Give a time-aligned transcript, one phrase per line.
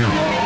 [0.00, 0.39] Carroll.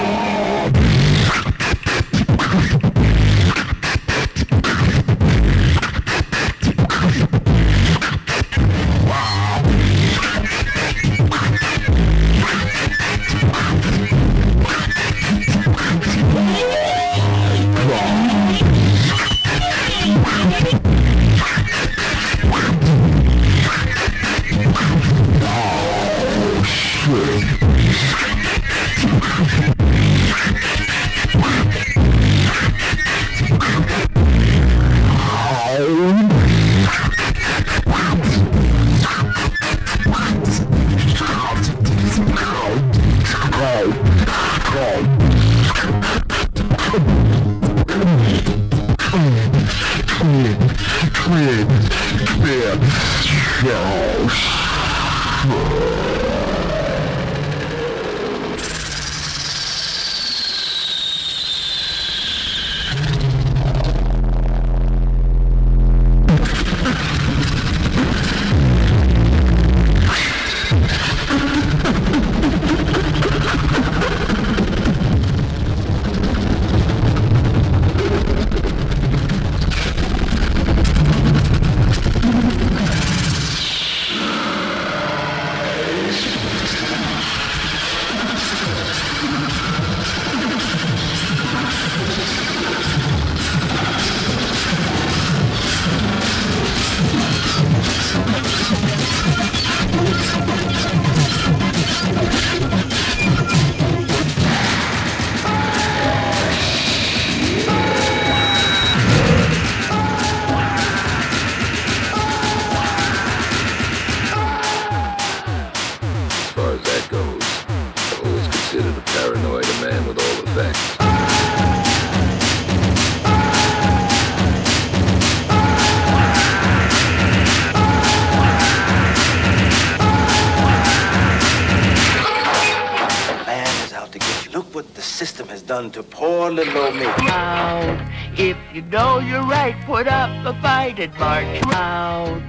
[135.75, 137.07] Done to poor little old me.
[137.27, 137.99] Round.
[138.39, 142.43] If you know you're right, put up a fight and march round.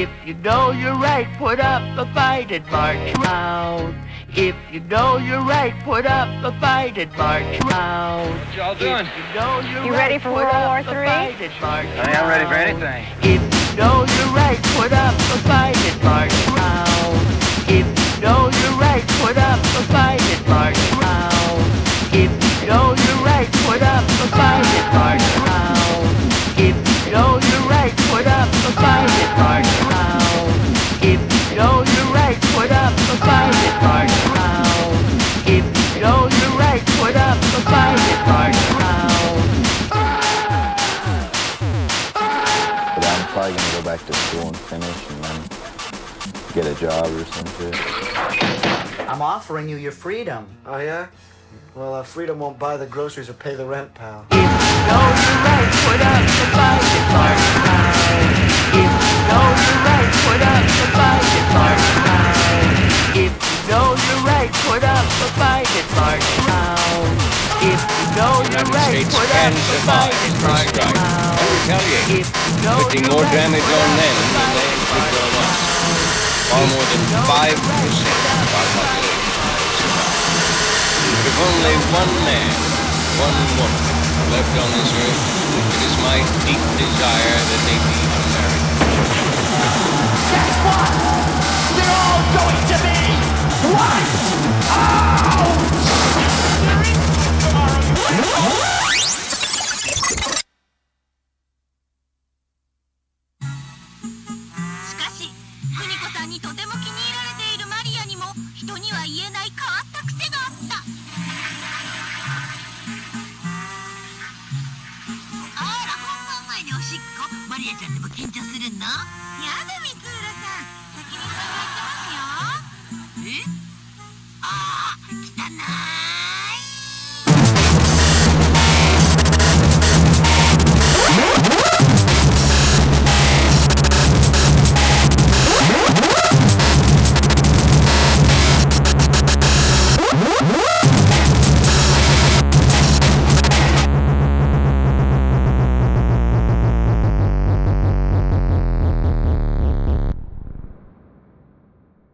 [0.00, 3.94] If you know you're right, put up a fight and march round.
[4.32, 8.30] If you know you're right, put up a fight and march round.
[8.30, 9.06] What y'all doing?
[9.06, 11.06] If you know you're You right, ready for World War a III?
[11.12, 13.02] fight and march Honey, I'm ready for anything.
[13.34, 17.20] If you know you're right, put up a fight and march round.
[17.78, 21.30] If you know you're right, put up a fight and march round.
[22.12, 22.39] If you
[22.70, 26.06] know you're right, put up a fight and march round.
[26.54, 30.54] If you know you're right, put up a fight and march round.
[31.02, 35.02] If you know you're right, put up a fight and march round.
[35.50, 39.50] If you know you're right, put up a fight and march round.
[42.94, 45.40] But I'm probably gonna go back to school and finish and then
[46.54, 47.74] get a job or some shit.
[49.10, 50.46] I'm offering you your freedom.
[50.66, 51.08] Oh yeah?
[51.74, 54.26] Well, uh, freedom won't buy the groceries or pay the rent, pal.
[54.30, 54.42] If you
[54.90, 58.26] know you're right, put up the fight and march round.
[58.74, 62.74] If you know you're right, put up the fight and march round.
[63.14, 67.14] If you know you're right, put up the fight and march round.
[67.62, 71.38] If you know you're right, put up the fight and first march strike round.
[71.38, 74.74] and retaliate, If you know inflicting you're more damage on up them than they and
[74.74, 75.54] inflict march on us.
[76.50, 78.29] Far more than 5%
[81.40, 82.52] only one man,
[83.16, 83.84] one woman
[84.30, 85.22] left on this earth,
[85.56, 88.76] it is my deep desire that they be American.
[92.70, 92.79] 「し